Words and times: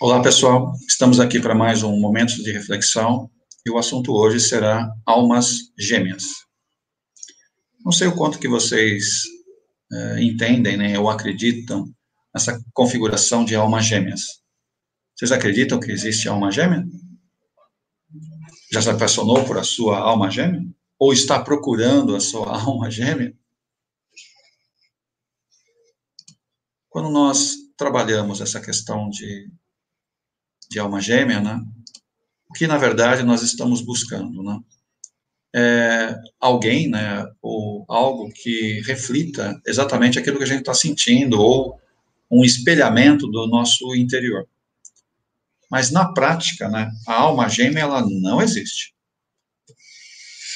Olá, 0.00 0.22
pessoal. 0.22 0.74
Estamos 0.88 1.18
aqui 1.18 1.40
para 1.40 1.56
mais 1.56 1.82
um 1.82 1.98
momento 1.98 2.40
de 2.40 2.52
reflexão 2.52 3.28
e 3.66 3.70
o 3.70 3.76
assunto 3.76 4.12
hoje 4.12 4.38
será 4.38 4.88
almas 5.04 5.72
gêmeas. 5.76 6.22
Não 7.84 7.90
sei 7.90 8.06
o 8.06 8.14
quanto 8.14 8.38
que 8.38 8.46
vocês 8.46 9.24
uh, 9.92 10.18
entendem, 10.20 10.76
né, 10.76 10.96
ou 11.00 11.10
acreditam 11.10 11.92
nessa 12.32 12.62
configuração 12.72 13.44
de 13.44 13.56
almas 13.56 13.86
gêmeas. 13.86 14.20
Vocês 15.16 15.32
acreditam 15.32 15.80
que 15.80 15.90
existe 15.90 16.28
alma 16.28 16.52
gêmea? 16.52 16.86
Já 18.72 18.80
se 18.80 18.90
apaixonou 18.90 19.44
por 19.44 19.58
a 19.58 19.64
sua 19.64 19.98
alma 19.98 20.30
gêmea? 20.30 20.62
Ou 20.96 21.12
está 21.12 21.42
procurando 21.42 22.14
a 22.14 22.20
sua 22.20 22.54
alma 22.56 22.88
gêmea? 22.88 23.36
Quando 26.88 27.10
nós 27.10 27.56
trabalhamos 27.76 28.40
essa 28.40 28.60
questão 28.60 29.10
de 29.10 29.50
de 30.70 30.78
alma 30.78 31.00
gêmea, 31.00 31.40
né? 31.40 31.60
O 32.48 32.52
que, 32.52 32.66
na 32.66 32.78
verdade, 32.78 33.22
nós 33.22 33.42
estamos 33.42 33.80
buscando, 33.80 34.42
né? 34.42 34.60
É 35.54 36.14
alguém, 36.38 36.88
né, 36.88 37.26
ou 37.40 37.84
algo 37.88 38.30
que 38.30 38.80
reflita 38.82 39.60
exatamente 39.66 40.18
aquilo 40.18 40.36
que 40.36 40.44
a 40.44 40.46
gente 40.46 40.60
está 40.60 40.74
sentindo, 40.74 41.40
ou 41.40 41.80
um 42.30 42.44
espelhamento 42.44 43.26
do 43.26 43.46
nosso 43.46 43.94
interior. 43.94 44.46
Mas, 45.70 45.90
na 45.90 46.12
prática, 46.12 46.68
né, 46.68 46.90
a 47.06 47.14
alma 47.14 47.48
gêmea, 47.48 47.80
ela 47.80 48.06
não 48.06 48.42
existe. 48.42 48.94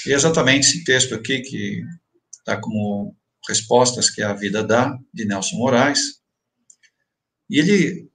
E 0.07 0.13
é 0.13 0.15
exatamente 0.15 0.67
esse 0.67 0.85
texto 0.85 1.15
aqui, 1.15 1.41
que 1.41 1.83
está 2.39 2.61
como 2.61 3.17
respostas 3.49 4.11
que 4.11 4.21
a 4.23 4.35
vida 4.35 4.63
dá, 4.63 4.99
de 5.13 5.25
Nelson 5.25 5.57
Moraes, 5.57 6.21
e 7.49 7.59
ele 7.59 8.12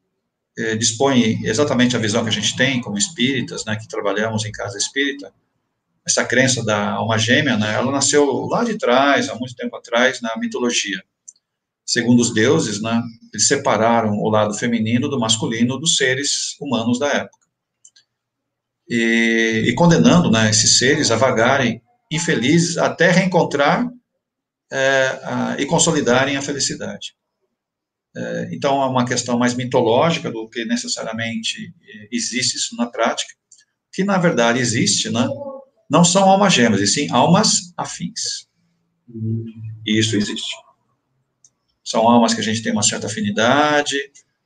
eh, 0.57 0.75
dispõe 0.75 1.39
exatamente 1.43 1.95
a 1.95 1.99
visão 1.99 2.23
que 2.23 2.30
a 2.30 2.33
gente 2.33 2.55
tem 2.55 2.81
como 2.81 2.97
espíritas, 2.97 3.63
né, 3.66 3.75
que 3.75 3.88
trabalhamos 3.88 4.44
em 4.45 4.52
casa 4.52 4.77
espírita, 4.77 5.31
essa 6.05 6.25
crença 6.25 6.64
da 6.64 6.91
alma 6.91 7.17
gêmea, 7.17 7.58
né, 7.58 7.75
ela 7.75 7.91
nasceu 7.91 8.25
lá 8.47 8.64
de 8.64 8.77
trás, 8.77 9.30
há 9.30 9.36
muito 9.36 9.55
tempo 9.55 9.75
atrás, 9.75 10.22
na 10.22 10.36
mitologia. 10.38 11.03
Segundo 11.86 12.22
os 12.22 12.33
deuses, 12.33 12.81
né, 12.81 13.02
eles 13.33 13.47
separaram 13.47 14.17
o 14.17 14.30
lado 14.30 14.53
feminino 14.53 15.08
do 15.09 15.19
masculino 15.19 15.77
dos 15.77 15.95
seres 15.95 16.55
humanos 16.59 16.97
da 16.97 17.08
época. 17.08 17.47
E, 18.89 19.66
e 19.67 19.75
condenando 19.75 20.31
né, 20.31 20.49
esses 20.49 20.77
seres 20.77 21.11
a 21.11 21.17
vagarem 21.17 21.81
infelizes 22.11 22.77
até 22.77 23.11
reencontrar 23.11 23.88
é, 24.71 25.19
a, 25.23 25.55
e 25.59 25.66
consolidarem 25.66 26.38
a 26.38 26.42
felicidade. 26.42 27.16
É, 28.18 28.50
então, 28.52 28.82
é 28.82 28.88
uma 28.88 29.06
questão 29.06 29.38
mais 29.38 29.54
mitológica 29.54 30.32
do 30.32 30.50
que 30.50 30.66
necessariamente 30.66 31.72
é, 31.88 32.08
existe 32.12 32.56
isso 32.56 32.76
na 32.76 32.88
prática, 32.88 33.32
que 33.94 34.04
na 34.04 34.18
verdade 34.18 34.60
existe, 34.60 35.12
né? 35.12 35.28
Não 35.88 36.04
são 36.04 36.23
almas 36.28 36.52
gêmeas, 36.52 36.82
e 36.82 36.88
sim 36.88 37.08
almas 37.12 37.72
afins. 37.78 38.48
E 39.86 40.00
isso 40.00 40.16
existe. 40.18 40.52
São 41.84 42.08
almas 42.08 42.34
que 42.34 42.42
a 42.42 42.44
gente 42.44 42.64
tem 42.64 42.72
uma 42.72 42.82
certa 42.82 43.06
afinidade, 43.06 43.95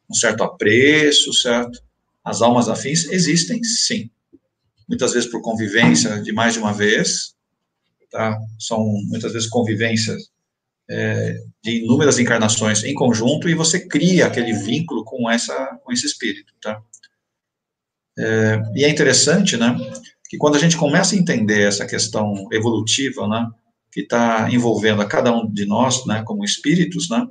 um 0.09 0.13
certo 0.13 0.43
apreço, 0.43 1.33
certo? 1.33 1.81
As 2.25 2.41
almas 2.41 2.67
afins 2.67 3.05
existem, 3.05 3.63
sim. 3.63 4.11
Muitas 4.87 5.13
vezes 5.13 5.31
por 5.31 5.41
convivência 5.41 6.21
de 6.21 6.33
mais 6.33 6.53
de 6.53 6.59
uma 6.59 6.73
vez, 6.73 7.35
tá? 8.11 8.37
São 8.59 8.83
muitas 9.07 9.31
vezes 9.31 9.47
convivências 9.47 10.29
é, 10.91 11.41
de 11.63 11.83
inúmeras 11.83 12.19
encarnações 12.19 12.83
em 12.83 12.93
conjunto 12.93 13.47
e 13.47 13.55
você 13.55 13.87
cria 13.87 14.27
aquele 14.27 14.51
vínculo 14.53 15.05
com 15.05 15.29
essa 15.29 15.79
com 15.83 15.91
esse 15.91 16.05
espírito, 16.05 16.53
tá? 16.61 16.81
É, 18.19 18.61
e 18.75 18.83
é 18.83 18.89
interessante, 18.89 19.55
né, 19.55 19.75
que 20.29 20.37
quando 20.37 20.55
a 20.55 20.59
gente 20.59 20.75
começa 20.75 21.15
a 21.15 21.17
entender 21.17 21.61
essa 21.61 21.85
questão 21.85 22.47
evolutiva, 22.51 23.25
né, 23.25 23.49
que 23.91 24.01
está 24.01 24.49
envolvendo 24.51 25.01
a 25.01 25.05
cada 25.05 25.31
um 25.31 25.49
de 25.49 25.65
nós, 25.65 26.05
né, 26.05 26.21
como 26.25 26.43
espíritos, 26.43 27.09
né, 27.09 27.25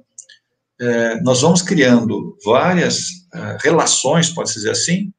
é, 0.81 1.20
nós 1.20 1.43
vamos 1.43 1.60
criando 1.60 2.38
várias 2.43 3.09
é, 3.34 3.59
relações, 3.62 4.31
pode-se 4.31 4.54
dizer 4.54 4.70
assim, 4.70 5.12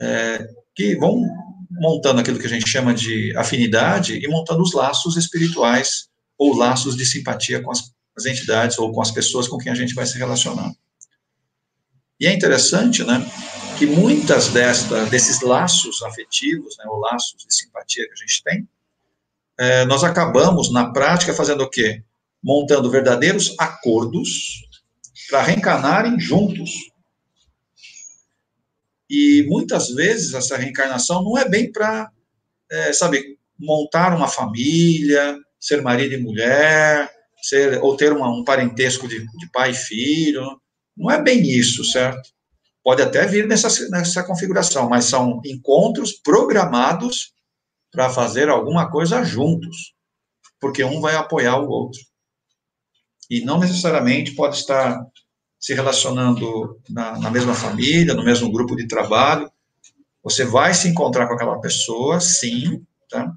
é, 0.00 0.48
que 0.74 0.96
vão 0.96 1.22
montando 1.70 2.20
aquilo 2.20 2.38
que 2.38 2.46
a 2.46 2.50
gente 2.50 2.68
chama 2.68 2.94
de 2.94 3.36
afinidade 3.36 4.18
e 4.18 4.26
montando 4.28 4.62
os 4.62 4.72
laços 4.72 5.16
espirituais 5.18 6.08
ou 6.38 6.54
laços 6.54 6.96
de 6.96 7.06
simpatia 7.06 7.62
com 7.62 7.70
as, 7.70 7.92
as 8.16 8.26
entidades 8.26 8.78
ou 8.78 8.92
com 8.92 9.00
as 9.00 9.10
pessoas 9.10 9.48
com 9.48 9.58
quem 9.58 9.72
a 9.72 9.74
gente 9.74 9.94
vai 9.94 10.06
se 10.06 10.18
relacionar. 10.18 10.72
E 12.18 12.26
é 12.26 12.32
interessante, 12.32 13.04
né, 13.04 13.24
que 13.78 13.86
muitas 13.86 14.48
desta, 14.48 15.04
desses 15.06 15.42
laços 15.42 16.02
afetivos, 16.02 16.76
né, 16.78 16.84
ou 16.88 16.98
laços 16.98 17.44
de 17.46 17.54
simpatia 17.54 18.06
que 18.06 18.12
a 18.12 18.16
gente 18.16 18.42
tem, 18.42 18.68
é, 19.58 19.84
nós 19.86 20.04
acabamos, 20.04 20.70
na 20.70 20.92
prática, 20.92 21.34
fazendo 21.34 21.62
o 21.62 21.70
quê? 21.70 22.02
Montando 22.42 22.90
verdadeiros 22.90 23.54
acordos 23.58 24.66
para 25.28 25.42
reencarnarem 25.42 26.18
juntos. 26.20 26.70
E 29.08 29.46
muitas 29.48 29.88
vezes 29.88 30.34
essa 30.34 30.56
reencarnação 30.56 31.22
não 31.22 31.38
é 31.38 31.48
bem 31.48 31.70
para, 31.70 32.10
é, 32.70 32.92
sabe, 32.92 33.38
montar 33.58 34.14
uma 34.14 34.28
família, 34.28 35.38
ser 35.60 35.82
marido 35.82 36.14
e 36.14 36.22
mulher, 36.22 37.10
ser, 37.42 37.82
ou 37.82 37.96
ter 37.96 38.12
uma, 38.12 38.28
um 38.28 38.44
parentesco 38.44 39.08
de, 39.08 39.18
de 39.20 39.50
pai 39.52 39.70
e 39.70 39.74
filho. 39.74 40.60
Não 40.96 41.10
é 41.10 41.20
bem 41.20 41.42
isso, 41.42 41.84
certo? 41.84 42.28
Pode 42.82 43.02
até 43.02 43.26
vir 43.26 43.46
nessa, 43.46 43.68
nessa 43.90 44.22
configuração, 44.22 44.88
mas 44.88 45.06
são 45.06 45.40
encontros 45.44 46.12
programados 46.12 47.32
para 47.90 48.10
fazer 48.10 48.48
alguma 48.48 48.90
coisa 48.90 49.24
juntos, 49.24 49.94
porque 50.60 50.84
um 50.84 51.00
vai 51.00 51.16
apoiar 51.16 51.58
o 51.58 51.68
outro. 51.68 52.00
E 53.28 53.40
não 53.40 53.58
necessariamente 53.58 54.34
pode 54.34 54.56
estar 54.56 55.04
se 55.58 55.74
relacionando 55.74 56.80
na, 56.88 57.18
na 57.18 57.30
mesma 57.30 57.54
família, 57.54 58.14
no 58.14 58.24
mesmo 58.24 58.52
grupo 58.52 58.76
de 58.76 58.86
trabalho. 58.86 59.50
Você 60.22 60.44
vai 60.44 60.74
se 60.74 60.88
encontrar 60.88 61.26
com 61.26 61.34
aquela 61.34 61.60
pessoa, 61.60 62.20
sim, 62.20 62.84
tá? 63.08 63.32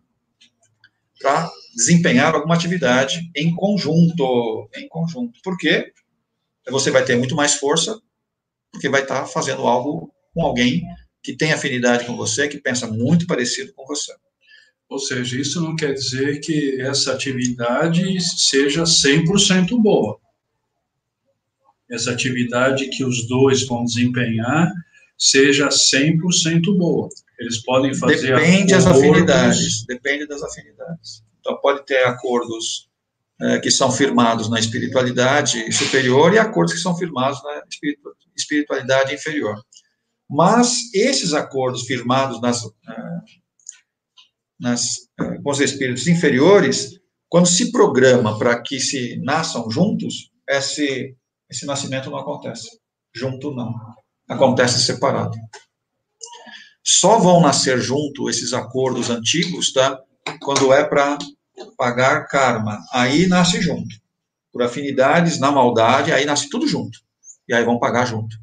Para 1.21 1.49
desempenhar 1.75 2.33
alguma 2.33 2.55
atividade 2.55 3.29
em 3.35 3.53
conjunto, 3.53 4.69
em 4.75 4.87
conjunto. 4.87 5.39
Por 5.43 5.57
quê? 5.57 5.91
Você 6.69 6.91
vai 6.91 7.03
ter 7.03 7.17
muito 7.17 7.35
mais 7.35 7.55
força, 7.55 7.99
porque 8.71 8.89
vai 8.89 9.01
estar 9.01 9.25
fazendo 9.25 9.67
algo 9.67 10.13
com 10.33 10.43
alguém 10.43 10.83
que 11.21 11.35
tem 11.35 11.51
afinidade 11.51 12.05
com 12.05 12.15
você, 12.15 12.47
que 12.47 12.57
pensa 12.57 12.87
muito 12.87 13.27
parecido 13.27 13.73
com 13.73 13.85
você. 13.85 14.13
Ou 14.87 14.97
seja, 14.97 15.39
isso 15.39 15.61
não 15.61 15.75
quer 15.75 15.93
dizer 15.93 16.39
que 16.39 16.81
essa 16.81 17.13
atividade 17.13 18.19
seja 18.21 18.83
100% 18.83 19.77
boa. 19.79 20.19
Essa 21.89 22.11
atividade 22.11 22.87
que 22.89 23.03
os 23.03 23.27
dois 23.27 23.65
vão 23.67 23.83
desempenhar 23.83 24.71
seja 25.17 25.69
100% 25.69 26.75
boa. 26.77 27.09
Eles 27.39 27.63
podem 27.63 27.93
fazer 27.93 28.35
Depende 28.35 28.73
das 28.73 28.85
afinidades, 28.85 29.85
depende 29.85 30.27
das 30.27 30.43
afinidades. 30.43 31.23
Então, 31.39 31.57
pode 31.61 31.85
ter 31.85 32.03
acordos 32.05 32.89
é, 33.41 33.59
que 33.59 33.71
são 33.71 33.91
firmados 33.91 34.49
na 34.49 34.59
espiritualidade 34.59 35.71
superior 35.71 36.33
e 36.33 36.37
acordos 36.37 36.73
que 36.73 36.81
são 36.81 36.95
firmados 36.97 37.41
na 37.41 37.63
espiritualidade 38.35 39.13
inferior. 39.13 39.55
Mas 40.29 40.93
esses 40.93 41.33
acordos 41.33 41.83
firmados 41.83 42.41
nas, 42.41 42.63
é, 42.65 43.19
nas, 44.59 45.09
é, 45.19 45.37
com 45.41 45.49
os 45.49 45.61
espíritos 45.61 46.07
inferiores, 46.07 46.99
quando 47.29 47.47
se 47.47 47.71
programa 47.71 48.37
para 48.37 48.61
que 48.61 48.79
se 48.79 49.17
nasçam 49.23 49.71
juntos, 49.71 50.31
esse, 50.47 51.15
esse 51.49 51.65
nascimento 51.65 52.09
não 52.09 52.17
acontece. 52.17 52.67
Junto 53.15 53.51
não. 53.55 53.73
Acontece 54.27 54.81
separado. 54.81 55.37
Só 56.91 57.19
vão 57.19 57.39
nascer 57.39 57.79
junto 57.79 58.31
esses 58.31 58.51
acordos 58.51 59.11
antigos, 59.11 59.71
tá? 59.71 60.01
quando 60.41 60.73
é 60.73 60.83
para 60.83 61.19
pagar 61.77 62.25
karma. 62.27 62.79
Aí 62.91 63.27
nasce 63.27 63.61
junto. 63.61 63.95
Por 64.51 64.63
afinidades, 64.63 65.39
na 65.39 65.51
maldade, 65.51 66.11
aí 66.11 66.25
nasce 66.25 66.49
tudo 66.49 66.67
junto. 66.67 66.97
E 67.47 67.53
aí 67.53 67.63
vão 67.63 67.77
pagar 67.77 68.05
junto. 68.05 68.35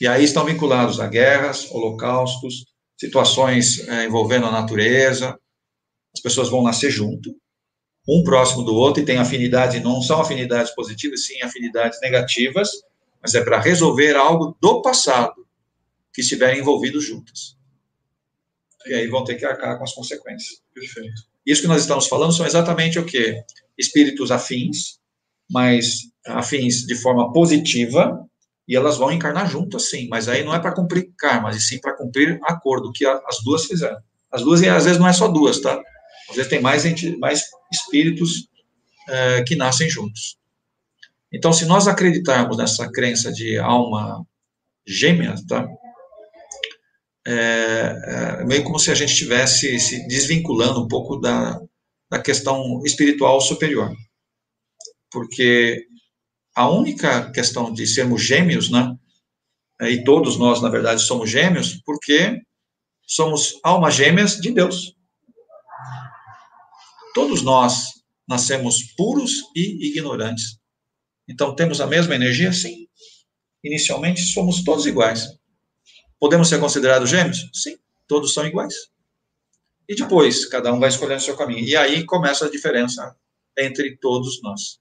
E 0.00 0.06
aí 0.06 0.24
estão 0.24 0.46
vinculados 0.46 0.98
a 0.98 1.06
guerras, 1.06 1.70
holocaustos, 1.70 2.64
situações 2.98 3.86
é, 3.88 4.06
envolvendo 4.06 4.46
a 4.46 4.50
natureza. 4.50 5.38
As 6.14 6.22
pessoas 6.22 6.48
vão 6.48 6.62
nascer 6.62 6.90
junto, 6.90 7.36
um 8.08 8.24
próximo 8.24 8.62
do 8.62 8.74
outro, 8.74 9.02
e 9.02 9.04
tem 9.04 9.18
afinidade, 9.18 9.80
não 9.80 10.00
são 10.00 10.18
afinidades 10.18 10.74
positivas, 10.74 11.26
sim 11.26 11.42
afinidades 11.42 12.00
negativas, 12.00 12.70
mas 13.20 13.34
é 13.34 13.44
para 13.44 13.60
resolver 13.60 14.16
algo 14.16 14.56
do 14.62 14.80
passado 14.80 15.43
que 16.14 16.22
estiverem 16.22 16.60
envolvidos 16.60 17.04
juntas 17.04 17.56
e 18.86 18.94
aí 18.94 19.06
vão 19.08 19.24
ter 19.24 19.36
que 19.36 19.44
arcar 19.44 19.78
com 19.78 19.84
as 19.84 19.92
consequências. 19.92 20.62
Perfeito. 20.74 21.22
Isso 21.46 21.62
que 21.62 21.68
nós 21.68 21.82
estamos 21.82 22.06
falando 22.06 22.32
são 22.32 22.46
exatamente 22.46 22.98
o 22.98 23.04
que? 23.04 23.42
Espíritos 23.76 24.30
afins, 24.30 24.98
mas 25.50 26.10
afins 26.26 26.86
de 26.86 26.94
forma 26.94 27.32
positiva, 27.32 28.26
e 28.66 28.74
elas 28.74 28.96
vão 28.96 29.12
encarnar 29.12 29.50
juntas, 29.50 29.90
sim, 29.90 30.08
mas 30.08 30.28
aí 30.28 30.42
não 30.42 30.54
é 30.54 30.58
para 30.58 30.74
cumprir 30.74 31.12
karma, 31.18 31.50
e 31.50 31.60
sim 31.60 31.78
para 31.78 31.96
cumprir 31.96 32.38
acordo 32.44 32.92
que 32.92 33.04
as 33.04 33.42
duas 33.44 33.66
fizeram. 33.66 33.98
As 34.30 34.42
duas, 34.42 34.62
e 34.62 34.68
às 34.68 34.84
vezes 34.84 34.98
não 34.98 35.08
é 35.08 35.12
só 35.12 35.28
duas, 35.28 35.60
tá? 35.60 35.80
Às 36.30 36.36
vezes 36.36 36.50
tem 36.50 36.60
mais, 36.60 36.84
mais 37.18 37.44
espíritos 37.70 38.48
é, 39.08 39.42
que 39.42 39.54
nascem 39.54 39.88
juntos. 39.90 40.38
Então, 41.30 41.52
se 41.52 41.66
nós 41.66 41.86
acreditarmos 41.86 42.56
nessa 42.56 42.90
crença 42.90 43.30
de 43.30 43.58
alma 43.58 44.24
gêmea, 44.86 45.34
tá? 45.46 45.68
É, 47.26 48.40
é 48.40 48.44
meio 48.44 48.64
como 48.64 48.78
se 48.78 48.90
a 48.90 48.94
gente 48.94 49.12
estivesse 49.12 49.78
se 49.80 50.06
desvinculando 50.06 50.82
um 50.82 50.88
pouco 50.88 51.16
da, 51.16 51.60
da 52.10 52.20
questão 52.20 52.82
espiritual 52.84 53.40
superior. 53.40 53.94
Porque 55.10 55.86
a 56.54 56.68
única 56.68 57.30
questão 57.32 57.72
de 57.72 57.86
sermos 57.86 58.22
gêmeos, 58.22 58.70
né? 58.70 58.94
E 59.82 60.04
todos 60.04 60.38
nós, 60.38 60.62
na 60.62 60.68
verdade, 60.68 61.02
somos 61.02 61.28
gêmeos, 61.28 61.80
porque 61.84 62.40
somos 63.06 63.58
almas 63.62 63.94
gêmeas 63.94 64.36
de 64.36 64.50
Deus. 64.52 64.94
Todos 67.12 67.42
nós 67.42 67.86
nascemos 68.28 68.82
puros 68.96 69.42
e 69.54 69.88
ignorantes. 69.88 70.58
Então, 71.28 71.54
temos 71.54 71.80
a 71.80 71.86
mesma 71.86 72.14
energia? 72.14 72.52
Sim. 72.52 72.86
Inicialmente, 73.62 74.20
somos 74.20 74.62
todos 74.62 74.86
iguais. 74.86 75.26
Podemos 76.24 76.48
ser 76.48 76.58
considerados 76.58 77.10
gêmeos? 77.10 77.50
Sim, 77.52 77.76
todos 78.08 78.32
são 78.32 78.46
iguais. 78.46 78.72
E 79.86 79.94
depois, 79.94 80.46
cada 80.46 80.72
um 80.72 80.80
vai 80.80 80.88
escolhendo 80.88 81.20
o 81.20 81.22
seu 81.22 81.36
caminho. 81.36 81.62
E 81.62 81.76
aí 81.76 82.02
começa 82.06 82.46
a 82.46 82.50
diferença 82.50 83.14
entre 83.58 83.98
todos 83.98 84.40
nós. 84.40 84.80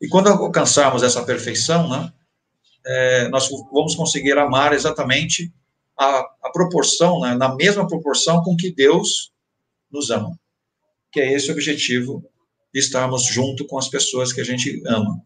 E 0.00 0.08
quando 0.08 0.26
alcançarmos 0.26 1.04
essa 1.04 1.24
perfeição, 1.24 1.88
né, 1.88 2.12
é, 2.84 3.28
nós 3.28 3.48
vamos 3.72 3.94
conseguir 3.94 4.36
amar 4.36 4.72
exatamente 4.72 5.54
a, 5.96 6.18
a 6.42 6.50
proporção, 6.52 7.20
né, 7.20 7.36
na 7.36 7.54
mesma 7.54 7.86
proporção 7.86 8.42
com 8.42 8.56
que 8.56 8.72
Deus 8.72 9.30
nos 9.92 10.10
ama. 10.10 10.36
Que 11.12 11.20
é 11.20 11.32
esse 11.34 11.50
o 11.50 11.52
objetivo 11.52 12.28
de 12.74 12.80
estarmos 12.80 13.26
junto 13.26 13.64
com 13.64 13.78
as 13.78 13.86
pessoas 13.86 14.32
que 14.32 14.40
a 14.40 14.44
gente 14.44 14.82
ama. 14.88 15.22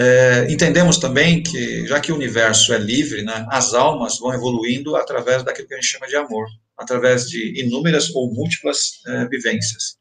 É, 0.00 0.46
entendemos 0.48 0.96
também 0.96 1.42
que, 1.42 1.84
já 1.88 1.98
que 1.98 2.12
o 2.12 2.14
universo 2.14 2.72
é 2.72 2.78
livre, 2.78 3.22
né, 3.22 3.44
as 3.50 3.74
almas 3.74 4.20
vão 4.20 4.32
evoluindo 4.32 4.94
através 4.94 5.42
daquilo 5.42 5.66
que 5.66 5.74
a 5.74 5.76
gente 5.76 5.90
chama 5.90 6.06
de 6.06 6.14
amor, 6.14 6.46
através 6.76 7.28
de 7.28 7.60
inúmeras 7.60 8.14
ou 8.14 8.32
múltiplas 8.32 9.00
é, 9.08 9.26
vivências. 9.26 9.98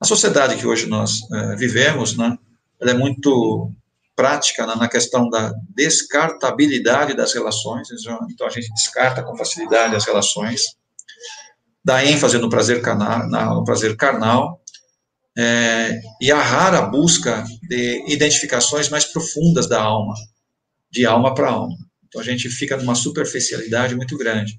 A 0.00 0.04
sociedade 0.04 0.56
que 0.56 0.64
hoje 0.64 0.86
nós 0.86 1.18
é, 1.32 1.56
vivemos, 1.56 2.16
né, 2.16 2.38
ela 2.80 2.92
é 2.92 2.94
muito 2.94 3.72
prática 4.14 4.64
né, 4.64 4.76
na 4.76 4.86
questão 4.86 5.28
da 5.28 5.52
descartabilidade 5.74 7.16
das 7.16 7.34
relações, 7.34 7.88
então 8.30 8.46
a 8.46 8.50
gente 8.50 8.72
descarta 8.72 9.20
com 9.20 9.36
facilidade 9.36 9.96
as 9.96 10.04
relações, 10.04 10.62
dá 11.84 12.04
ênfase 12.04 12.38
no 12.38 12.48
prazer 12.48 12.80
carnal, 12.82 13.56
no 13.56 13.64
prazer 13.64 13.96
carnal 13.96 14.60
é, 15.36 16.00
e 16.20 16.32
a 16.32 16.40
rara 16.40 16.80
busca 16.82 17.44
de 17.68 18.10
identificações 18.10 18.88
mais 18.88 19.04
profundas 19.04 19.68
da 19.68 19.80
alma, 19.80 20.14
de 20.90 21.04
alma 21.04 21.34
para 21.34 21.50
alma. 21.50 21.76
Então 22.08 22.20
a 22.20 22.24
gente 22.24 22.48
fica 22.48 22.76
numa 22.76 22.94
superficialidade 22.94 23.94
muito 23.94 24.16
grande. 24.16 24.58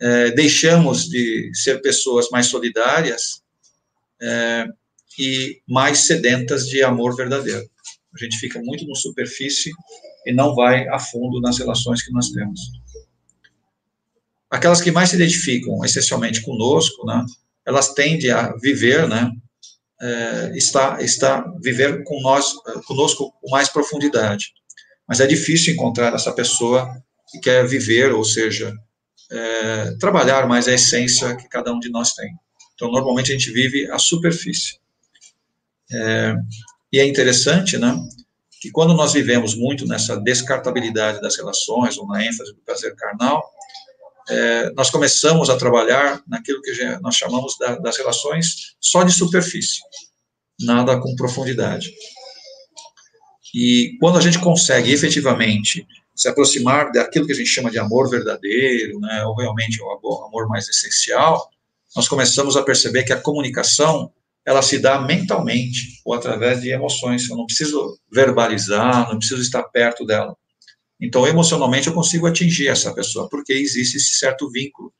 É, 0.00 0.30
deixamos 0.30 1.08
de 1.08 1.50
ser 1.54 1.82
pessoas 1.82 2.28
mais 2.30 2.46
solidárias 2.46 3.42
é, 4.22 4.66
e 5.18 5.60
mais 5.68 6.06
sedentas 6.06 6.68
de 6.68 6.82
amor 6.82 7.16
verdadeiro. 7.16 7.68
A 8.14 8.24
gente 8.24 8.38
fica 8.38 8.60
muito 8.62 8.86
no 8.86 8.94
superfície 8.94 9.72
e 10.24 10.32
não 10.32 10.54
vai 10.54 10.86
a 10.88 10.98
fundo 11.00 11.40
nas 11.40 11.58
relações 11.58 12.02
que 12.02 12.12
nós 12.12 12.30
temos. 12.30 12.60
Aquelas 14.48 14.80
que 14.80 14.92
mais 14.92 15.10
se 15.10 15.16
identificam 15.16 15.84
essencialmente 15.84 16.42
conosco, 16.42 17.04
né, 17.04 17.24
elas 17.66 17.92
tendem 17.92 18.30
a 18.30 18.54
viver, 18.56 19.08
né, 19.08 19.32
está, 20.54 21.00
está 21.00 21.44
viver 21.60 22.02
com 22.04 22.20
nós, 22.20 22.52
conosco 22.86 23.32
com 23.40 23.50
mais 23.50 23.68
profundidade. 23.68 24.52
Mas 25.08 25.20
é 25.20 25.26
difícil 25.26 25.74
encontrar 25.74 26.14
essa 26.14 26.32
pessoa 26.32 26.90
que 27.30 27.38
quer 27.38 27.66
viver, 27.66 28.12
ou 28.12 28.24
seja, 28.24 28.72
é, 29.30 29.94
trabalhar 29.98 30.46
mais 30.46 30.68
a 30.68 30.72
essência 30.72 31.36
que 31.36 31.48
cada 31.48 31.72
um 31.72 31.78
de 31.78 31.90
nós 31.90 32.14
tem. 32.14 32.30
Então, 32.74 32.90
normalmente 32.90 33.30
a 33.30 33.34
gente 33.34 33.50
vive 33.52 33.90
a 33.90 33.98
superfície. 33.98 34.78
É, 35.92 36.34
e 36.92 36.98
é 36.98 37.06
interessante, 37.06 37.76
né, 37.78 37.96
que 38.60 38.70
quando 38.70 38.94
nós 38.94 39.12
vivemos 39.12 39.54
muito 39.54 39.86
nessa 39.86 40.16
descartabilidade 40.16 41.20
das 41.20 41.36
relações, 41.36 41.98
ou 41.98 42.06
na 42.06 42.24
ênfase 42.24 42.54
do 42.54 42.60
prazer 42.62 42.94
carnal, 42.96 43.44
é, 44.28 44.70
nós 44.72 44.90
começamos 44.90 45.50
a 45.50 45.56
trabalhar 45.56 46.22
naquilo 46.26 46.62
que 46.62 46.72
nós 47.00 47.14
chamamos 47.14 47.56
da, 47.58 47.76
das 47.76 47.96
relações 47.96 48.74
só 48.80 49.02
de 49.02 49.12
superfície, 49.12 49.80
nada 50.60 50.98
com 50.98 51.14
profundidade. 51.14 51.92
E 53.54 53.96
quando 54.00 54.18
a 54.18 54.20
gente 54.20 54.40
consegue 54.40 54.92
efetivamente 54.92 55.86
se 56.14 56.28
aproximar 56.28 56.90
daquilo 56.92 57.26
que 57.26 57.32
a 57.32 57.36
gente 57.36 57.48
chama 57.48 57.70
de 57.70 57.78
amor 57.78 58.08
verdadeiro, 58.08 58.98
né, 59.00 59.24
ou 59.24 59.34
realmente 59.36 59.80
o 59.82 59.90
amor, 59.90 60.48
mais 60.48 60.68
essencial, 60.68 61.50
nós 61.94 62.08
começamos 62.08 62.56
a 62.56 62.62
perceber 62.62 63.04
que 63.04 63.12
a 63.12 63.20
comunicação 63.20 64.12
ela 64.44 64.60
se 64.60 64.78
dá 64.78 65.00
mentalmente 65.00 66.00
ou 66.04 66.12
através 66.12 66.60
de 66.60 66.70
emoções. 66.70 67.28
Eu 67.28 67.36
não 67.36 67.46
preciso 67.46 67.98
verbalizar, 68.12 69.08
não 69.08 69.18
preciso 69.18 69.40
estar 69.40 69.62
perto 69.64 70.04
dela. 70.04 70.36
Então, 71.00 71.26
emocionalmente, 71.26 71.88
eu 71.88 71.94
consigo 71.94 72.26
atingir 72.26 72.68
essa 72.68 72.94
pessoa, 72.94 73.28
porque 73.28 73.52
existe 73.52 73.96
esse 73.96 74.14
certo 74.14 74.50
vínculo, 74.50 74.92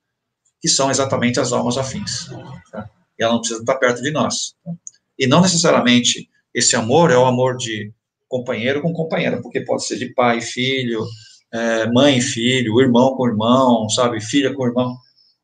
que 0.60 0.68
são 0.68 0.90
exatamente 0.90 1.38
as 1.38 1.52
almas 1.52 1.76
afins. 1.76 2.26
Tá? 2.70 2.88
E 3.18 3.22
ela 3.22 3.34
não 3.34 3.40
precisa 3.40 3.60
estar 3.60 3.76
perto 3.76 4.02
de 4.02 4.10
nós. 4.10 4.54
Tá? 4.64 4.72
E 5.18 5.26
não 5.26 5.40
necessariamente 5.40 6.28
esse 6.52 6.76
amor 6.76 7.10
é 7.10 7.16
o 7.16 7.26
amor 7.26 7.56
de 7.56 7.92
companheiro 8.28 8.82
com 8.82 8.92
companheira, 8.92 9.40
porque 9.40 9.60
pode 9.60 9.84
ser 9.84 9.98
de 9.98 10.12
pai 10.12 10.40
filho, 10.40 11.04
é, 11.52 11.90
mãe 11.92 12.20
filho, 12.20 12.80
irmão 12.80 13.16
com 13.16 13.28
irmão, 13.28 13.88
sabe, 13.88 14.20
filha 14.20 14.52
com 14.52 14.66
irmão. 14.66 14.96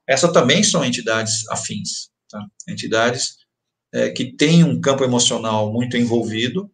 Essas 0.06 0.32
também 0.32 0.62
são 0.64 0.85
entidades 0.85 1.49
afins, 1.49 2.11
tá? 2.29 2.44
entidades 2.69 3.37
é, 3.93 4.11
que 4.11 4.37
têm 4.37 4.64
um 4.64 4.81
campo 4.81 5.05
emocional 5.05 5.73
muito 5.73 5.97
envolvido 5.97 6.70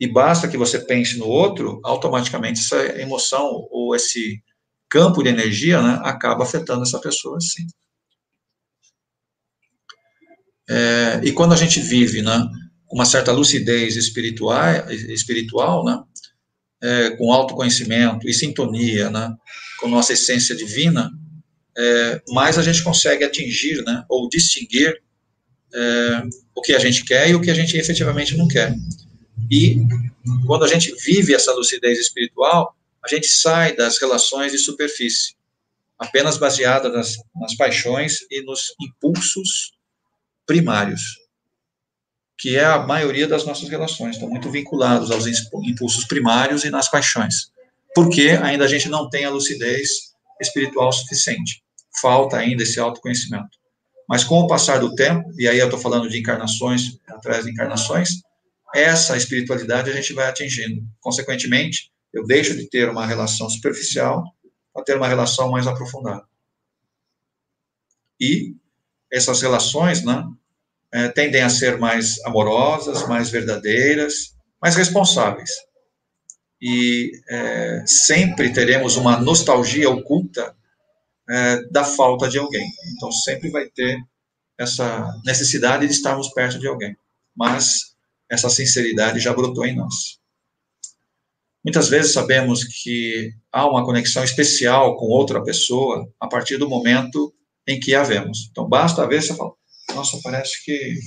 e 0.00 0.08
basta 0.08 0.48
que 0.48 0.56
você 0.56 0.78
pense 0.78 1.18
no 1.18 1.26
outro, 1.26 1.78
automaticamente 1.84 2.60
essa 2.60 2.82
emoção 2.98 3.68
ou 3.70 3.94
esse 3.94 4.42
campo 4.88 5.22
de 5.22 5.28
energia 5.28 5.82
né, 5.82 6.00
acaba 6.02 6.42
afetando 6.42 6.82
essa 6.82 6.98
pessoa, 6.98 7.38
sim. 7.38 7.66
É, 10.68 11.20
e 11.22 11.32
quando 11.32 11.52
a 11.52 11.56
gente 11.56 11.80
vive 11.80 12.22
né, 12.22 12.48
uma 12.90 13.04
certa 13.04 13.30
lucidez 13.30 13.96
espiritual, 13.96 14.90
espiritual 14.90 15.84
né, 15.84 16.02
é, 16.82 17.10
com 17.10 17.30
autoconhecimento 17.30 18.26
e 18.26 18.32
sintonia 18.32 19.10
né, 19.10 19.34
com 19.78 19.88
nossa 19.88 20.14
essência 20.14 20.56
divina, 20.56 21.10
é, 21.76 22.22
mais 22.30 22.56
a 22.56 22.62
gente 22.62 22.82
consegue 22.82 23.22
atingir 23.22 23.82
né, 23.84 24.02
ou 24.08 24.28
distinguir 24.30 24.94
é, 25.74 26.22
o 26.54 26.62
que 26.62 26.72
a 26.72 26.78
gente 26.78 27.04
quer 27.04 27.28
e 27.28 27.34
o 27.34 27.40
que 27.40 27.50
a 27.50 27.54
gente 27.54 27.76
efetivamente 27.76 28.36
não 28.36 28.48
quer. 28.48 28.74
E 29.50 29.76
quando 30.46 30.64
a 30.64 30.68
gente 30.68 30.94
vive 31.04 31.34
essa 31.34 31.52
lucidez 31.52 31.98
espiritual, 31.98 32.76
a 33.04 33.08
gente 33.08 33.26
sai 33.26 33.74
das 33.74 33.98
relações 33.98 34.52
de 34.52 34.58
superfície, 34.58 35.34
apenas 35.98 36.38
baseada 36.38 36.88
nas, 36.88 37.16
nas 37.34 37.54
paixões 37.56 38.20
e 38.30 38.42
nos 38.42 38.74
impulsos 38.80 39.72
primários, 40.46 41.18
que 42.38 42.56
é 42.56 42.64
a 42.64 42.78
maioria 42.78 43.26
das 43.26 43.44
nossas 43.44 43.68
relações, 43.68 44.16
estão 44.16 44.28
muito 44.28 44.50
vinculados 44.50 45.10
aos 45.10 45.26
impulsos 45.26 46.04
primários 46.04 46.64
e 46.64 46.70
nas 46.70 46.88
paixões, 46.88 47.50
porque 47.94 48.30
ainda 48.42 48.64
a 48.64 48.68
gente 48.68 48.88
não 48.88 49.10
tem 49.10 49.24
a 49.24 49.30
lucidez 49.30 50.14
espiritual 50.40 50.92
suficiente, 50.92 51.62
falta 52.00 52.36
ainda 52.36 52.62
esse 52.62 52.78
autoconhecimento. 52.78 53.58
Mas 54.08 54.24
com 54.24 54.40
o 54.40 54.46
passar 54.46 54.78
do 54.78 54.94
tempo, 54.94 55.30
e 55.38 55.46
aí 55.46 55.58
eu 55.58 55.66
estou 55.66 55.78
falando 55.78 56.08
de 56.08 56.18
encarnações, 56.18 56.98
atrás 57.08 57.44
de 57.44 57.50
encarnações, 57.50 58.22
essa 58.74 59.16
espiritualidade 59.16 59.90
a 59.90 59.94
gente 59.94 60.12
vai 60.12 60.28
atingindo. 60.28 60.82
Consequentemente, 61.00 61.90
eu 62.12 62.24
deixo 62.24 62.56
de 62.56 62.68
ter 62.68 62.88
uma 62.88 63.06
relação 63.06 63.48
superficial 63.48 64.24
para 64.72 64.84
ter 64.84 64.96
uma 64.96 65.08
relação 65.08 65.50
mais 65.50 65.66
aprofundada. 65.66 66.24
E 68.20 68.54
essas 69.12 69.40
relações, 69.40 70.04
né, 70.04 70.24
é, 70.92 71.08
tendem 71.08 71.42
a 71.42 71.48
ser 71.48 71.78
mais 71.78 72.22
amorosas, 72.24 73.06
mais 73.08 73.30
verdadeiras, 73.30 74.36
mais 74.60 74.76
responsáveis. 74.76 75.50
E 76.60 77.10
é, 77.28 77.84
sempre 77.86 78.52
teremos 78.52 78.96
uma 78.96 79.18
nostalgia 79.18 79.88
oculta 79.88 80.54
é, 81.28 81.62
da 81.70 81.84
falta 81.84 82.28
de 82.28 82.38
alguém. 82.38 82.68
Então, 82.94 83.10
sempre 83.10 83.50
vai 83.50 83.66
ter 83.68 83.98
essa 84.58 85.08
necessidade 85.24 85.86
de 85.86 85.92
estarmos 85.92 86.28
perto 86.28 86.58
de 86.58 86.66
alguém. 86.66 86.94
Mas 87.34 87.89
essa 88.30 88.48
sinceridade 88.48 89.18
já 89.18 89.32
brotou 89.32 89.66
em 89.66 89.74
nós. 89.74 90.20
Muitas 91.64 91.88
vezes 91.88 92.12
sabemos 92.12 92.64
que 92.64 93.32
há 93.52 93.68
uma 93.68 93.84
conexão 93.84 94.24
especial 94.24 94.96
com 94.96 95.06
outra 95.06 95.42
pessoa 95.42 96.08
a 96.18 96.26
partir 96.26 96.56
do 96.56 96.68
momento 96.68 97.34
em 97.66 97.78
que 97.78 97.94
a 97.94 98.02
vemos. 98.02 98.48
Então, 98.50 98.66
basta 98.66 99.06
ver, 99.06 99.22
você 99.22 99.34
fala, 99.34 99.52
nossa, 99.94 100.18
parece 100.22 100.64
que 100.64 100.98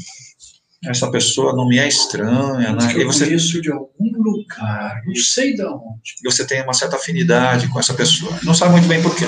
essa 0.86 1.10
pessoa 1.10 1.56
não 1.56 1.68
me 1.68 1.80
é 1.80 1.88
estranha, 1.88 2.74
né? 2.74 2.94
e 2.96 3.06
você 3.06 3.34
isso 3.34 3.62
de 3.62 3.72
algum 3.72 4.12
lugar, 4.22 5.02
não 5.06 5.16
sei 5.16 5.54
de 5.56 5.66
onde. 5.66 6.16
E 6.22 6.30
você 6.30 6.46
tem 6.46 6.62
uma 6.62 6.74
certa 6.74 6.98
afinidade 6.98 7.70
com 7.70 7.80
essa 7.80 7.94
pessoa. 7.94 8.38
Não 8.44 8.54
sabe 8.54 8.74
muito 8.74 8.88
bem 8.88 9.02
por 9.02 9.16
quê. 9.16 9.26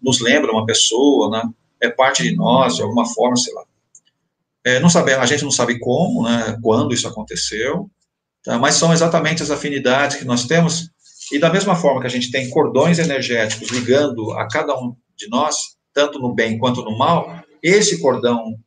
Nos 0.00 0.20
lembra 0.20 0.52
uma 0.52 0.64
pessoa, 0.64 1.30
né? 1.30 1.50
É 1.80 1.90
parte 1.90 2.22
de 2.22 2.34
nós, 2.34 2.76
de 2.76 2.82
alguma 2.82 3.04
forma, 3.06 3.36
sei 3.36 3.52
lá. 3.52 3.64
É, 4.64 4.80
não 4.80 4.88
sabe, 4.88 5.12
a 5.12 5.26
gente 5.26 5.44
não 5.44 5.50
sabe 5.50 5.78
como, 5.78 6.22
né? 6.22 6.58
Quando 6.62 6.94
isso 6.94 7.06
aconteceu, 7.06 7.90
tá? 8.42 8.58
mas 8.58 8.76
são 8.76 8.92
exatamente 8.92 9.42
as 9.42 9.50
afinidades 9.50 10.16
que 10.16 10.24
nós 10.24 10.46
temos. 10.46 10.90
E 11.30 11.38
da 11.38 11.50
mesma 11.50 11.74
forma 11.76 12.00
que 12.00 12.06
a 12.06 12.10
gente 12.10 12.30
tem 12.30 12.48
cordões 12.50 12.98
energéticos 12.98 13.68
ligando 13.70 14.32
a 14.32 14.48
cada 14.48 14.74
um 14.78 14.96
de 15.16 15.28
nós, 15.28 15.56
tanto 15.92 16.18
no 16.18 16.34
bem 16.34 16.58
quanto 16.58 16.82
no 16.82 16.96
mal, 16.96 17.42
esse 17.62 18.00
cordão 18.00 18.58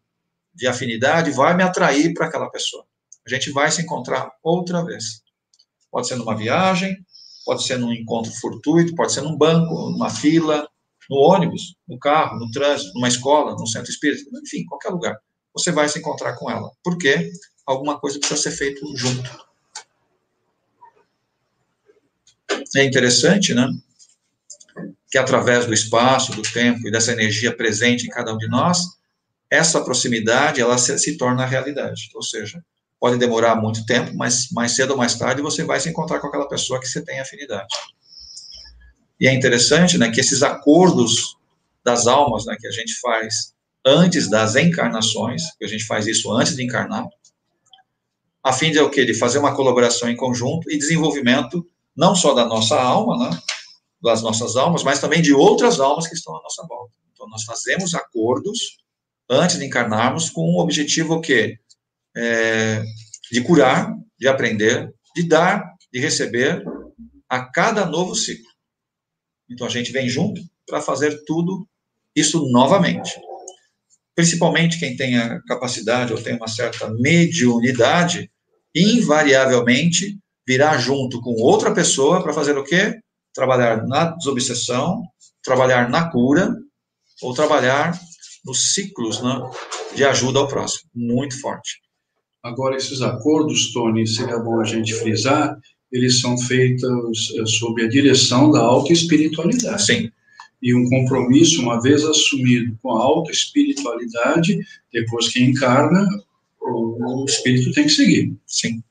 de 0.54 0.68
afinidade 0.68 1.32
vai 1.32 1.56
me 1.56 1.64
atrair 1.64 2.14
para 2.14 2.28
aquela 2.28 2.50
pessoa. 2.50 2.84
A 3.26 3.30
gente 3.30 3.52
vai 3.52 3.70
se 3.70 3.82
encontrar 3.82 4.32
outra 4.44 4.84
vez. 4.84 5.22
Pode 5.92 6.08
ser 6.08 6.16
numa 6.16 6.36
viagem, 6.36 6.96
pode 7.46 7.64
ser 7.64 7.78
num 7.78 7.94
encontro 7.94 8.32
fortuito, 8.34 8.96
pode 8.96 9.12
ser 9.12 9.22
num 9.22 9.38
banco, 9.38 9.90
numa 9.92 10.10
fila, 10.10 10.68
no 11.10 11.18
ônibus, 11.18 11.76
no 11.88 11.98
carro, 12.00 12.40
no 12.40 12.50
trânsito, 12.52 12.92
numa 12.94 13.08
escola, 13.08 13.54
no 13.54 13.68
centro 13.68 13.92
espírita, 13.92 14.24
enfim, 14.44 14.66
qualquer 14.66 14.90
lugar. 14.90 15.16
Você 15.58 15.72
vai 15.72 15.90
se 15.90 16.00
encontrar 16.00 16.34
com 16.34 16.50
ela. 16.50 16.72
Porque 16.84 17.32
alguma 17.66 18.00
coisa 18.00 18.20
precisa 18.20 18.42
ser 18.42 18.52
feita 18.52 18.82
junto. 18.96 19.48
É 22.76 22.84
interessante, 22.84 23.54
né? 23.54 23.68
Que 25.10 25.18
através 25.18 25.66
do 25.66 25.74
espaço, 25.74 26.34
do 26.34 26.42
tempo 26.42 26.88
e 26.88 26.92
dessa 26.92 27.12
energia 27.12 27.56
presente 27.56 28.06
em 28.06 28.10
cada 28.10 28.34
um 28.34 28.38
de 28.38 28.48
nós, 28.48 28.80
essa 29.50 29.84
proximidade 29.84 30.62
ela 30.62 30.78
se, 30.78 30.98
se 31.00 31.18
torna 31.18 31.46
realidade. 31.46 32.10
Ou 32.14 32.22
seja, 32.22 32.64
pode 33.00 33.18
demorar 33.18 33.56
muito 33.56 33.86
tempo, 33.86 34.16
mas 34.16 34.50
mais 34.52 34.74
cedo 34.74 34.92
ou 34.92 34.98
mais 34.98 35.16
tarde 35.16 35.42
você 35.42 35.64
vai 35.64 35.80
se 35.80 35.90
encontrar 35.90 36.20
com 36.20 36.28
aquela 36.28 36.48
pessoa 36.48 36.80
que 36.80 36.88
você 36.88 37.02
tem 37.02 37.20
afinidade. 37.20 37.74
E 39.20 39.28
é 39.28 39.34
interessante, 39.34 39.98
né, 39.98 40.12
que 40.12 40.20
esses 40.20 40.44
acordos 40.44 41.38
das 41.84 42.06
almas, 42.06 42.46
né, 42.46 42.56
que 42.60 42.68
a 42.68 42.72
gente 42.72 43.00
faz 43.00 43.54
antes 43.88 44.30
das 44.30 44.58
encarnações, 44.58 45.44
que 45.58 45.64
a 45.64 45.68
gente 45.68 45.86
faz 45.86 46.06
isso 46.06 46.30
antes 46.34 46.58
de 46.58 46.64
encarnar, 46.64 47.08
a 48.44 48.52
fim 48.52 48.70
de 48.70 48.80
o 48.80 48.90
quê? 48.90 49.06
De 49.06 49.14
fazer 49.14 49.40
uma 49.40 49.56
colaboração 49.56 50.10
em 50.10 50.16
conjunto 50.16 50.70
e 50.70 50.78
desenvolvimento 50.78 51.66
não 51.96 52.14
só 52.14 52.34
da 52.34 52.46
nossa 52.46 52.80
alma, 52.80 53.18
né, 53.18 53.40
das 54.04 54.22
nossas 54.22 54.58
almas, 54.58 54.84
mas 54.84 55.00
também 55.00 55.22
de 55.22 55.34
outras 55.34 55.80
almas 55.80 56.06
que 56.06 56.16
estão 56.16 56.36
à 56.36 56.42
nossa 56.42 56.66
volta. 56.68 56.94
Então 57.14 57.28
nós 57.30 57.44
fazemos 57.44 57.96
acordos 57.96 58.78
antes 59.30 59.58
de 59.58 59.66
encarnarmos, 59.66 60.30
com 60.30 60.42
o 60.42 60.60
objetivo 60.60 61.16
o 61.16 61.22
quê? 61.22 61.58
É, 62.16 62.84
de 63.32 63.42
curar, 63.42 63.94
de 64.20 64.28
aprender, 64.28 64.94
de 65.16 65.24
dar, 65.28 65.74
de 65.92 66.00
receber 66.00 66.64
a 67.30 67.44
cada 67.46 67.86
novo 67.86 68.16
ciclo. 68.16 68.48
Então 69.50 69.66
a 69.66 69.70
gente 69.70 69.92
vem 69.92 70.10
junto 70.10 70.42
para 70.68 70.82
fazer 70.82 71.24
tudo 71.26 71.68
isso 72.16 72.50
novamente. 72.50 73.20
Principalmente 74.18 74.80
quem 74.80 74.98
tem 74.98 75.16
a 75.16 75.40
capacidade 75.44 76.12
ou 76.12 76.20
tem 76.20 76.36
uma 76.36 76.48
certa 76.48 76.90
mediunidade, 76.90 78.32
invariavelmente 78.74 80.18
virá 80.46 80.76
junto 80.76 81.22
com 81.22 81.36
outra 81.40 81.72
pessoa 81.72 82.24
para 82.24 82.34
fazer 82.34 82.58
o 82.58 82.64
quê? 82.64 83.00
Trabalhar 83.32 83.86
na 83.86 84.06
desobsessão, 84.06 85.04
trabalhar 85.44 85.88
na 85.92 86.10
cura 86.10 86.52
ou 87.22 87.32
trabalhar 87.36 87.96
nos 88.44 88.74
ciclos 88.74 89.22
né, 89.22 89.40
de 89.96 90.04
ajuda 90.04 90.40
ao 90.40 90.48
próximo. 90.48 90.90
Muito 90.96 91.40
forte. 91.40 91.80
Agora, 92.44 92.76
esses 92.76 93.04
acordos, 93.04 93.72
Tony, 93.72 94.08
seria 94.08 94.40
bom 94.40 94.60
a 94.60 94.66
gente 94.66 94.96
frisar, 94.96 95.56
eles 95.92 96.20
são 96.20 96.36
feitos 96.40 97.36
eh, 97.38 97.46
sob 97.46 97.84
a 97.84 97.88
direção 97.88 98.50
da 98.50 98.62
autoespiritualidade. 98.62 99.86
Sim. 99.86 100.12
E 100.62 100.74
um 100.74 100.90
compromisso, 100.90 101.62
uma 101.62 101.82
vez 101.82 102.04
assumido 102.04 102.78
com 102.82 102.92
a 102.92 103.04
autoespiritualidade, 103.04 104.60
depois 104.92 105.30
que 105.30 105.44
encarna, 105.44 106.08
o 106.60 107.26
espírito 107.26 107.72
tem 107.72 107.84
que 107.84 107.92
seguir. 107.92 108.36
Sim. 108.46 108.84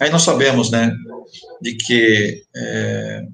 Aí 0.00 0.10
nós 0.10 0.22
sabemos, 0.22 0.70
né, 0.70 0.94
de 1.60 1.76
que 1.76 2.44
é, 2.54 3.26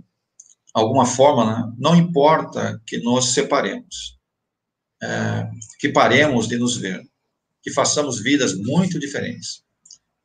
alguma 0.75 1.07
forma, 1.07 1.45
né, 1.47 1.73
não 1.79 1.97
importa 1.97 2.81
que 2.87 2.99
nos 2.99 3.33
separemos, 3.33 4.19
é, 5.03 5.49
que 5.79 5.89
paremos 5.89 6.47
de 6.47 6.59
nos 6.59 6.77
ver, 6.77 7.03
que 7.63 7.73
façamos 7.73 8.23
vidas 8.23 8.55
muito 8.55 8.99
diferentes, 8.99 9.65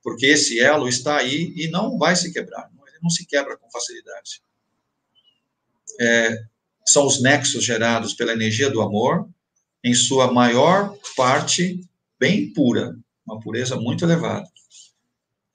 porque 0.04 0.26
esse 0.26 0.60
elo 0.60 0.88
está 0.88 1.18
aí 1.18 1.54
e 1.56 1.68
não 1.70 1.98
vai 1.98 2.16
se 2.16 2.32
quebrar, 2.34 2.70
ele 2.88 3.00
não 3.02 3.10
se 3.10 3.26
quebra 3.26 3.58
com 3.58 3.72
facilidade. 3.72 4.42
É, 6.00 6.44
são 6.88 7.06
os 7.06 7.22
nexos 7.22 7.64
gerados 7.64 8.14
pela 8.14 8.34
energia 8.34 8.70
do 8.70 8.82
amor, 8.82 9.28
em 9.84 9.94
sua 9.94 10.32
maior 10.32 10.96
parte 11.16 11.82
bem 12.20 12.52
pura, 12.54 12.96
uma 13.26 13.40
pureza 13.40 13.76
muito 13.76 14.06
elevada. 14.06 14.48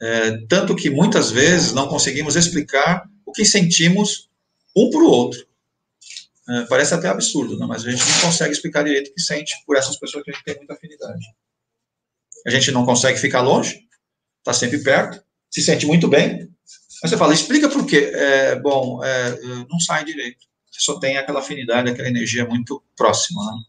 É, 0.03 0.39
tanto 0.47 0.75
que 0.75 0.89
muitas 0.89 1.31
vezes 1.31 1.73
não 1.73 1.89
conseguimos 1.89 2.37
explicar 2.37 3.09
o 3.27 3.33
que 3.33 3.45
sentimos 3.45 4.29
um 4.77 4.91
para 4.91 5.01
o 5.01 5.11
outro. 5.11 5.47
É, 6.49 6.63
parece 6.63 6.95
até 6.95 7.09
absurdo, 7.09 7.59
né? 7.59 7.67
mas 7.67 7.85
a 7.85 7.91
gente 7.91 8.05
não 8.09 8.21
consegue 8.23 8.53
explicar 8.53 8.83
direito 8.83 9.11
o 9.11 9.15
que 9.15 9.21
sente 9.21 9.55
por 9.67 9.77
essas 9.77 9.97
pessoas 9.97 10.25
que 10.25 10.31
a 10.31 10.35
gente 10.35 10.45
tem 10.45 10.57
muita 10.57 10.75
afinidade. 10.75 11.25
A 12.47 12.51
gente 12.51 12.73
não 12.73 12.87
consegue 12.87 13.19
ficar 13.19 13.43
longe, 13.43 13.87
está 14.39 14.53
sempre 14.53 14.83
perto, 14.83 15.23
se 15.51 15.63
sente 15.63 15.87
muito 15.87 16.09
bem. 16.09 16.50
Mas 17.03 17.11
você 17.11 17.17
fala, 17.17 17.35
explica 17.35 17.69
por 17.69 17.87
quê? 17.87 18.11
É, 18.13 18.57
bom, 18.61 19.03
é, 19.03 19.41
não 19.71 19.81
sai 19.81 20.05
direito. 20.05 20.47
Você 20.71 20.81
só 20.81 20.99
tem 20.99 21.17
aquela 21.17 21.41
afinidade, 21.41 21.91
aquela 21.91 22.09
energia 22.09 22.47
muito 22.47 22.83
próxima. 22.97 23.43
Né? 23.45 23.63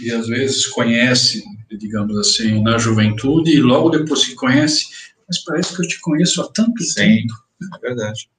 E 0.00 0.10
às 0.10 0.26
vezes 0.26 0.66
conhece, 0.66 1.44
digamos 1.70 2.16
assim, 2.16 2.62
na 2.62 2.78
juventude, 2.78 3.50
e 3.50 3.60
logo 3.60 3.90
depois 3.90 4.24
que 4.24 4.34
conhece, 4.34 4.86
mas 5.26 5.38
parece 5.44 5.74
que 5.74 5.82
eu 5.82 5.88
te 5.88 6.00
conheço 6.00 6.40
há 6.40 6.50
tanto 6.52 6.82
Sim, 6.82 6.94
tempo. 6.94 7.34
É 7.76 7.78
verdade. 7.80 8.30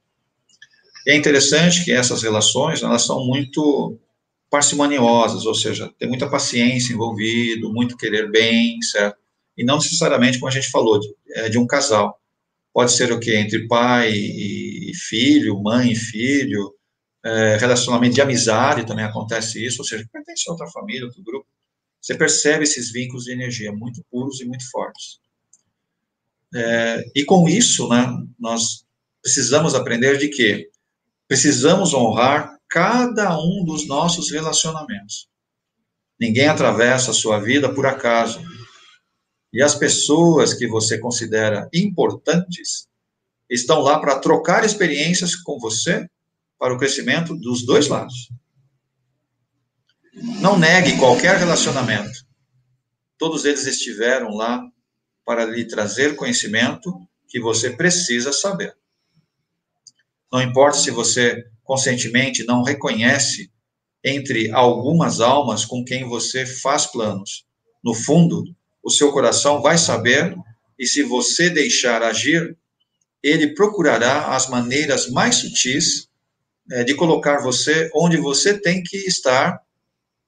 E 1.05 1.12
é 1.12 1.15
interessante 1.15 1.84
que 1.84 1.91
essas 1.91 2.24
relações, 2.24 2.81
elas 2.81 3.05
são 3.05 3.25
muito 3.25 3.98
parcimoniosas, 4.50 5.46
ou 5.46 5.53
seja, 5.53 5.93
tem 6.00 6.10
muita 6.10 6.29
paciência 6.29 6.93
envolvido, 6.93 7.72
muito 7.72 7.96
querer 7.96 8.31
bem, 8.31 8.81
certo? 8.81 9.17
E 9.55 9.63
não 9.63 9.77
necessariamente, 9.77 10.39
como 10.39 10.50
a 10.50 10.53
gente 10.53 10.72
falou, 10.72 11.00
de, 11.00 11.13
é, 11.31 11.50
de 11.50 11.58
um 11.58 11.67
casal. 11.67 12.18
Pode 12.79 12.93
ser 12.93 13.12
o 13.12 13.19
quê? 13.19 13.36
Entre 13.36 13.67
pai 13.67 14.09
e 14.13 14.93
filho, 14.95 15.62
mãe 15.62 15.91
e 15.91 15.95
filho, 15.98 16.74
é, 17.25 17.57
relacionamento 17.57 18.15
de 18.15 18.21
amizade 18.21 18.88
também 18.88 19.03
acontece 19.03 19.62
isso, 19.62 19.81
ou 19.81 19.86
seja, 19.86 20.07
pertence 20.09 20.45
a 20.48 20.53
outra 20.53 20.65
família, 20.67 21.03
outro 21.03 21.21
grupo. 21.21 21.45
Você 22.01 22.15
percebe 22.15 22.63
esses 22.63 22.89
vínculos 22.89 23.25
de 23.25 23.33
energia 23.33 23.74
muito 23.74 24.01
puros 24.09 24.39
e 24.39 24.45
muito 24.45 24.63
fortes. 24.71 25.19
É, 26.55 27.03
e 27.13 27.25
com 27.25 27.50
isso, 27.50 27.89
né, 27.89 28.07
nós 28.39 28.86
precisamos 29.21 29.75
aprender 29.75 30.17
de 30.17 30.29
que 30.29 30.69
precisamos 31.27 31.93
honrar 31.93 32.55
cada 32.69 33.38
um 33.38 33.65
dos 33.65 33.89
nossos 33.89 34.31
relacionamentos. 34.31 35.27
Ninguém 36.17 36.48
atravessa 36.48 37.12
a 37.12 37.13
sua 37.13 37.41
vida 37.41 37.74
por 37.74 37.86
acaso. 37.86 38.39
E 39.51 39.62
as 39.62 39.75
pessoas 39.75 40.53
que 40.53 40.68
você 40.68 41.00
considera 41.00 41.68
importantes 41.74 42.88
estão 43.50 43.79
lá 43.79 44.00
para 44.00 44.20
trocar 44.20 44.63
experiências 44.63 45.36
com 45.36 45.60
você 45.60 46.08
para 46.58 46.74
o 46.74 46.77
crescimento 46.77 47.36
dos 47.36 47.65
dois 47.65 47.88
lados. 47.88 48.29
Não 50.39 50.58
negue 50.58 50.98
qualquer 50.98 51.38
relacionamento. 51.38 52.27
Todos 53.18 53.46
eles 53.46 53.65
estiveram 53.65 54.36
lá 54.36 54.62
para 55.25 55.46
lhe 55.46 55.65
trazer 55.65 56.15
conhecimento 56.15 57.08
que 57.27 57.39
você 57.39 57.72
precisa 57.72 58.32
saber. 58.32 58.75
Não 60.32 60.41
importa 60.41 60.77
se 60.77 60.91
você 60.91 61.46
conscientemente 61.63 62.44
não 62.44 62.63
reconhece 62.63 63.51
entre 64.03 64.51
algumas 64.51 65.20
almas 65.20 65.65
com 65.65 65.84
quem 65.84 66.08
você 66.08 66.46
faz 66.46 66.86
planos. 66.86 67.46
No 67.84 67.94
fundo, 67.94 68.44
o 68.89 68.91
seu 68.91 69.12
coração 69.12 69.62
vai 69.62 69.77
saber, 69.77 70.36
e 70.77 70.88
se 70.88 71.03
você 71.03 71.48
deixar 71.48 72.01
agir, 72.01 72.58
ele 73.22 73.53
procurará 73.53 74.36
as 74.36 74.50
maneiras 74.50 75.12
mais 75.12 75.36
sutis 75.36 76.10
é, 76.72 76.84
de 76.84 76.96
colocar 76.96 77.39
você 77.39 77.91
onde 77.93 78.17
você 78.17 78.60
tem 78.60 78.81
que 78.81 78.98
estar 78.98 79.62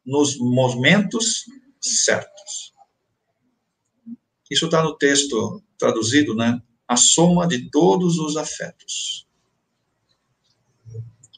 nos 0.06 0.38
momentos 0.38 1.46
certos. 1.82 2.72
Isso 4.50 4.66
está 4.66 4.84
no 4.84 4.96
texto 4.96 5.64
traduzido, 5.76 6.36
né? 6.36 6.62
A 6.88 6.96
soma 6.96 7.48
de 7.48 7.68
todos 7.72 8.20
os 8.20 8.38
afetos. 8.38 9.26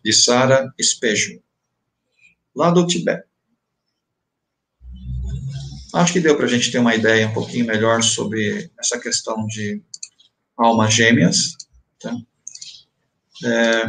De 0.03 0.11
Sara 0.11 0.73
Espejo, 0.77 1.41
lá 2.53 2.69
do 2.69 2.85
Tibete. 2.85 3.32
Acho 5.93 6.13
que 6.13 6.19
deu 6.19 6.35
para 6.35 6.45
a 6.45 6.49
gente 6.49 6.71
ter 6.71 6.79
uma 6.79 6.95
ideia 6.95 7.27
um 7.27 7.33
pouquinho 7.33 7.67
melhor 7.67 8.01
sobre 8.01 8.71
essa 8.79 8.99
questão 8.99 9.45
de 9.45 9.79
almas 10.57 10.91
gêmeas. 10.91 11.55
Tá? 11.99 12.17
É, 13.45 13.85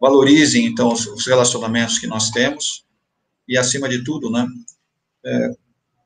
valorizem, 0.00 0.66
então, 0.66 0.92
os, 0.92 1.06
os, 1.06 1.24
relacionamentos 1.24 2.00
que 2.00 2.08
nós 2.08 2.30
temos 2.30 2.84
e, 3.46 3.56
acima 3.56 3.88
de 3.88 4.02
tudo, 4.02 4.28
né, 4.28 4.44
é, 5.24 5.50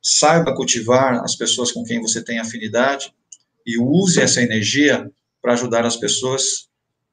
saiba 0.03 0.55
cultivar 0.55 1.25
as 1.25 1.35
pessoas 1.35 1.73
com 1.73 1.83
quem 1.85 2.03
você 2.03 2.23
tem 2.23 2.39
afinidade 2.39 3.11
e 3.67 3.79
use 3.79 4.21
essa 4.21 4.43
energia 4.43 5.11
para 5.41 5.55
ajudar 5.55 5.87
as 5.87 5.97
pessoas 5.97 6.69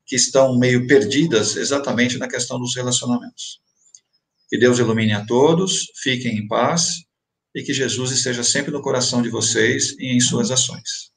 que 0.05 0.17
estão 0.17 0.59
meio 0.59 0.85
perdidas 0.85 1.55
exatamente 1.55 2.17
na 2.17 2.27
questão 2.27 2.59
dos 2.59 2.75
relacionamentos. 2.75 3.61
Que 4.49 4.57
Deus 4.57 4.79
ilumine 4.79 5.13
a 5.13 5.25
todos, 5.25 5.89
fiquem 6.03 6.37
em 6.37 6.45
paz 6.45 7.05
e 7.53 7.63
que 7.63 7.74
Jesus 7.74 8.12
esteja 8.12 8.43
sempre 8.43 8.72
no 8.72 8.81
coração 8.81 9.22
de 9.22 9.29
vocês 9.29 9.96
e 10.00 10.15
em 10.15 10.20
suas 10.20 10.51
ações. 10.51 11.10